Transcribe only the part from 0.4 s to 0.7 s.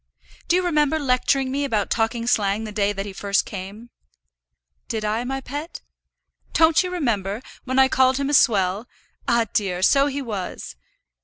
Do you